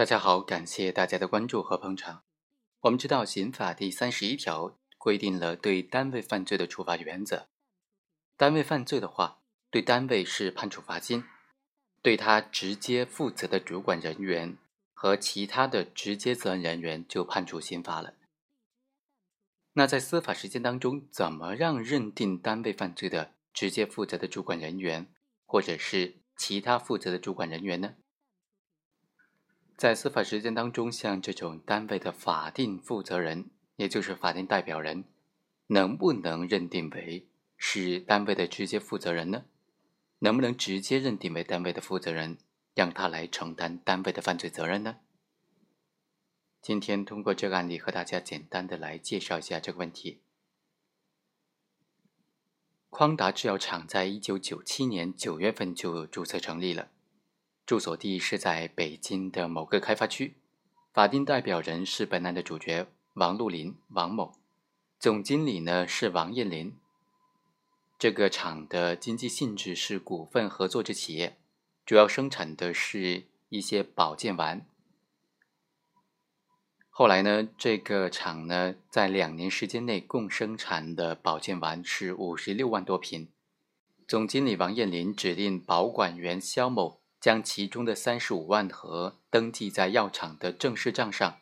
[0.00, 2.22] 大家好，感谢大家的关注和捧场。
[2.80, 7.50] 我们知道，刑法第三十一条规定了对单位犯罪的处罚原则。
[8.34, 11.24] 单位犯罪的话，对单位是判处罚金，
[12.00, 14.56] 对他直接负责的主管人员
[14.94, 18.14] 和其他的直接责任人员就判处刑罚了。
[19.74, 25.12] 那在司法实践当中，怎么让认定单位犯罪的直接负责的主管人员，
[25.44, 27.96] 或者是其他负责的主管人员呢？
[29.80, 35.04] 在司法实践当中，像这种单位的法定负责人，也就是法定代表人，
[35.68, 37.26] 能不能认定为
[37.56, 39.46] 是单位的直接负责人呢？
[40.18, 42.36] 能不能直接认定为单位的负责人，
[42.74, 44.98] 让他来承担单位的犯罪责任呢？
[46.60, 50.20] 今天通过这个案例和大家简单的来介绍一下这个问题。
[52.90, 56.90] 匡达制药厂在一九九七年九月份就注册成立了，
[57.70, 60.34] 住所地是在北京的某个开发区，
[60.92, 64.32] 法定代表人是本案的主角王路林王某，
[64.98, 66.76] 总经理呢是王艳林。
[67.96, 71.38] 这个厂的经济性质是股份合作制企业，
[71.86, 74.66] 主要生产的是一些保健丸。
[76.88, 83.28] 后来呢，这个厂呢，在两年时间内共生产的保健丸是五十六万多瓶。
[84.08, 91.38] 总经理王艳林指令保管员肖某将其中的三十五万盒登记在药厂的正式账上，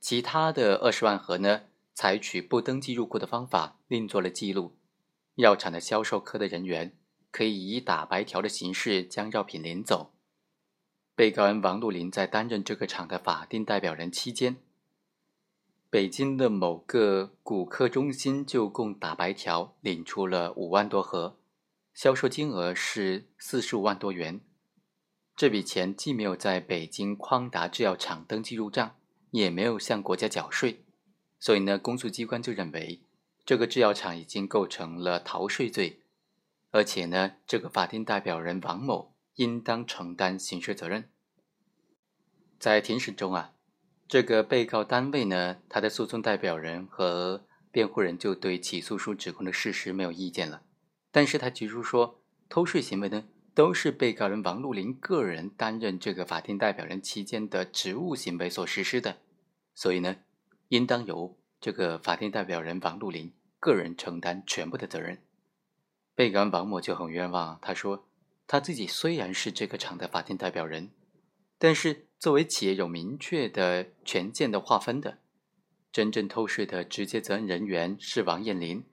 [0.00, 4.76] 其他的二十万盒呢，采取不登记入库的方法另做了记录。
[5.34, 6.96] 药厂的销售科的人员
[7.32, 10.12] 可以以打白条的形式将药品领走。
[11.16, 14.58] 被告人王路林在担任这个厂的法定代表人期间，
[15.90, 21.36] 北京的某个骨科中心就共打白条领出了五万多盒，
[21.92, 24.40] 销售金额是四十五万多元。
[25.36, 28.96] 这笔钱既没有在北京匡达制药厂登记入账，
[29.30, 30.84] 也没有向国家缴税，
[31.40, 33.00] 所以呢，公诉机关就认为
[33.44, 36.00] 这个制药厂已经构成了逃税罪，
[36.70, 39.14] 而且呢，这个法定代表人王某。
[39.36, 41.08] 应当承担刑事责任。
[42.56, 43.52] 在庭审中啊，
[44.06, 50.62] 这个被告单位呢，他的诉讼代表人和辩护人就对起诉书指控的事实没有意见了。
[51.10, 59.18] 但是他提出说，偷税行为呢，都是被告人王路林个人担任这个法定代表人期间的职务行为所实施的，
[59.74, 60.16] 所以呢，
[60.68, 65.22] 应当由这个法定代表人王路林个人承担全部的责任。
[66.14, 68.06] 被告人王某就很冤枉，他说。
[68.46, 70.90] 他自己虽然是这个厂的法定代表人，
[71.56, 75.16] 但是作为企业有明确的权限的划分的，
[75.90, 78.84] 真正偷税的直接责任人员是王艳林，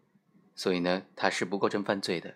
[0.56, 2.36] 所以呢，他是不构成犯罪的。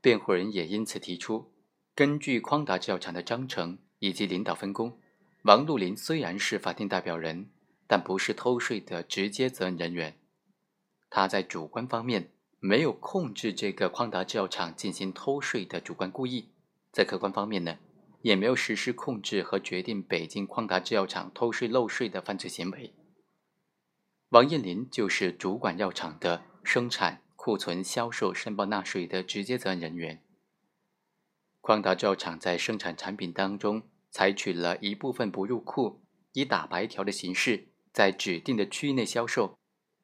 [0.00, 1.50] 辩护人也因此提出，
[1.94, 4.98] 根据匡达制药厂的章程以及领导分工，
[5.42, 7.50] 王路林虽然是法定代表人，
[7.86, 10.16] 但不是偷税的直接责任人员，
[11.08, 12.30] 他在主观方面。
[12.60, 16.48] 没有控制这个匡达制药厂进行偷税的主观故意，
[16.90, 17.76] 在客观方面呢，
[18.22, 22.94] 也没有实施控制和决定北京匡达制药厂偷税漏税的犯罪行为。
[24.30, 30.23] 王艳林就是主管药厂的生产、库存、销售、申报纳税的直接责任人员。
[31.66, 36.02] 匡达制药厂在生产产品当中采取了一部分不入库，
[36.34, 39.56] 以打白条的形式在指定的区域内销售。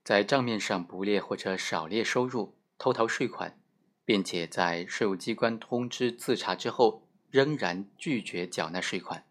[0.03, 3.60] 在账面上不列或者少列收入，偷逃税款，
[4.06, 9.26] 并且在税务机关通知自查之后，仍然拒绝缴纳税款，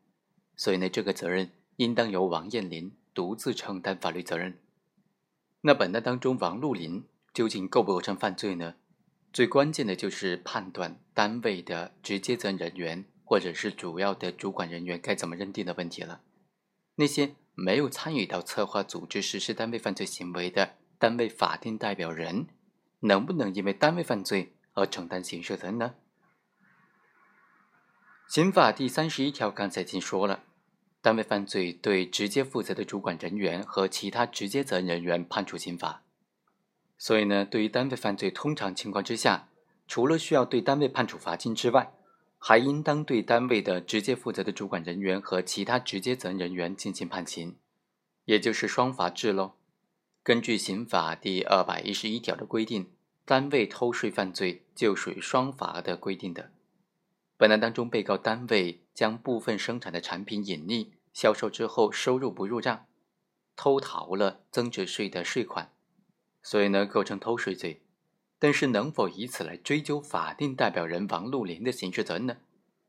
[0.56, 4.60] 所以呢，这个责任应当由王艳林独自承担法律责任。
[5.62, 7.04] 那本案当中，王路林
[7.34, 8.76] 究竟构不构成犯罪呢？
[9.32, 16.22] 最关键的就是判断单位的直接责任人员或者是主要的主管人员该怎么认定的问题了。
[16.96, 17.36] 那些。
[17.62, 22.48] 没有参与到策划、组织、实施单位犯罪行为的单位法定代表人，
[23.02, 25.96] 能不能因为单位犯罪而承担刑事责任呢？
[28.30, 30.46] 刑法第三十一条刚才已经说了，
[31.02, 36.02] 单位犯罪对直接负责的主管人员和其他直接责任人员判处刑罚。
[37.00, 39.48] 所以呢，对于单位犯罪，通常情况之下，
[39.88, 41.94] 除了需要对单位判处罚金之外，
[42.38, 47.56] 还应当对单位的直接负责的主管人员和其他直接责任人员进行判刑，
[48.26, 49.54] 也就是双罚制喽。
[50.24, 52.92] 根据刑法第二百一十一条的规定，
[53.24, 56.52] 单位偷税犯罪就属于双罚的规定的。
[57.38, 62.88] 本案当中，被告单位将部分生产的产品隐匿销售之后，收入不入账，
[63.56, 65.72] 偷逃了增值税的税款，
[66.42, 67.82] 所以呢，构成偷税罪。
[68.42, 72.38] 但是能否以此来追究法定代表人王路林的刑事责任呢？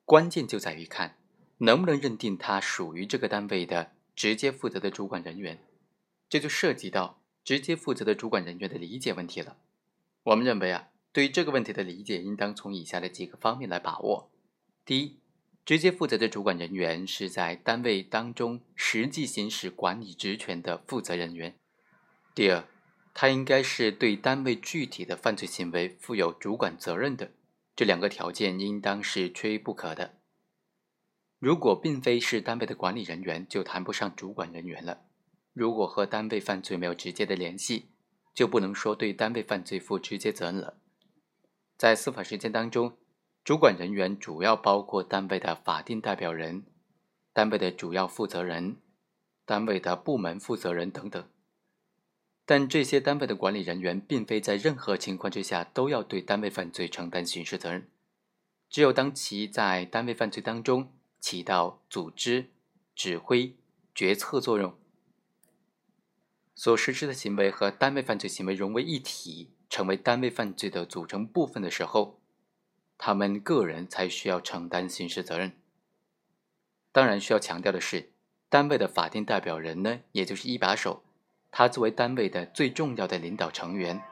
[0.04, 1.16] 关键就在于看
[1.58, 5.58] 能不能认定他属于这个单位的直接负责的主管人员？
[6.28, 9.56] 这就涉及到直接负责的主管人员的理解问题了。
[10.22, 14.30] 我们认为啊，对于这个问题的理解，应当从以下的几个方面来把握：
[14.84, 15.18] 第一，
[15.64, 21.52] 直接负责的主管人员是在单位当中实际行使管理职权的负责人员；
[22.34, 22.64] 第二，
[23.12, 27.30] 他应该是对单位具体的犯罪行为负有主管责任的。
[27.76, 30.14] 这两个条件应当是缺一不可的。
[31.38, 35.00] 如果并非是单位的管理人员，就谈不上主管人员了。
[35.52, 37.88] 如果和单位犯罪没有直接的联系，
[38.34, 40.74] 就不能说对单位犯罪负直接责任了。
[41.76, 42.96] 在司法实践当中，
[43.42, 46.64] 主管人员主要包括单位的法定代表人、
[47.32, 48.76] 单位的主要负责人、
[49.46, 51.26] 单位的部门负责人等等。
[52.50, 57.88] 但这些单位的管理人员并非在任何情况之下都要对单位犯罪承担刑事责任，
[58.68, 62.50] 只有当其在单位犯罪当中起到组织、
[62.96, 63.54] 指挥、
[63.94, 64.76] 决策作用，
[66.56, 72.20] 所实施的行为和单位犯罪行为融为一体，成为单位犯罪的组成部分的时候，
[72.98, 75.52] 他们个人才需要承担刑事责任。
[76.90, 78.10] 当然，需要强调的是，
[78.48, 81.04] 单位的法定代表人呢，也就是一把手。
[81.50, 84.02] 他作为单位的最重要的领导成员，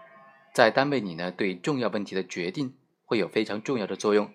[0.53, 2.75] 在单位里呢，对重要问题的决定
[3.05, 4.31] 会有非常重要的作用。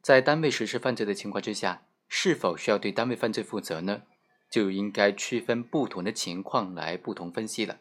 [0.00, 4.02] 在单位实施犯罪的情况之下，是否需要对单位犯罪负责呢？
[4.50, 7.78] 就应该区分不同的情况来不同分析了。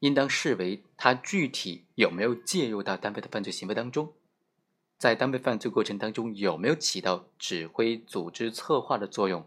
[0.00, 4.12] 应当视为他具体有没有介入到单位的犯罪行为当中，
[4.98, 9.46] 在单位犯罪过程当中有没有起到指挥、组织、策划的作用。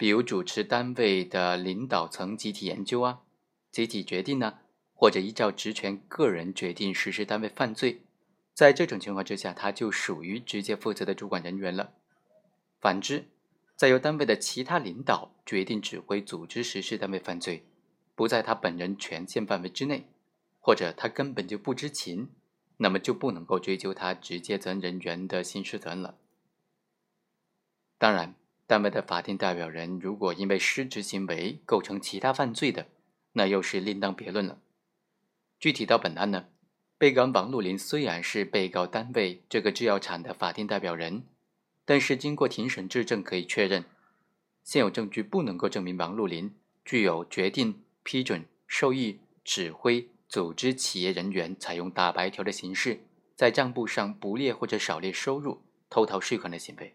[0.00, 3.20] 比如主持单位的领导层集体研究啊、
[3.70, 4.60] 集体决定呢，
[4.94, 8.00] 或者依照职权个人决定实施单位犯罪，
[8.54, 11.92] 在这种情况之下，他就属于直接负责的主管人员了。
[12.80, 13.26] 反之，
[13.76, 17.66] 在由单位的其他领导决定指挥组织实施单位犯罪，
[18.14, 20.06] 不在他本人权限范围之内，
[20.60, 22.30] 或者他根本就不知情，
[22.78, 26.16] 那么就不能够追究他直接责任人员的刑事责任了。
[27.98, 28.39] 当然。
[28.70, 32.86] 单位的法定代表人如果因为失职行为构成其他犯罪的，
[33.32, 34.60] 那又是另当别论了。
[35.58, 36.44] 具体到本案呢，
[36.96, 41.24] 被告人王路林虽然是被告单位这个制药厂的法定代表人，
[41.84, 43.84] 但是经过庭审质证可以确认，
[44.62, 53.00] 现有证据不能够证明王路林具有决定、批准、授意、指挥、组织企业人员采用打白条的形式，
[53.34, 56.94] 在账簿上不列或者少列收入、偷逃税款的行为。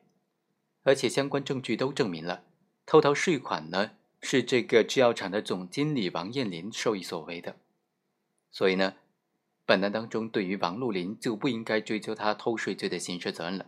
[0.85, 2.43] 而且相关证据都证明了，
[2.85, 3.91] 偷逃税款呢
[4.21, 7.57] 是这个制药厂的总经理王艳林授意所为的，
[8.51, 8.93] 所以呢，
[9.65, 13.65] 本案当中对于王路林就不应该追究他偷税罪的刑事责任了。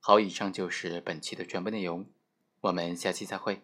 [0.00, 2.04] 好，以上就是本期的全部内容，
[2.60, 3.62] 我们下期再会。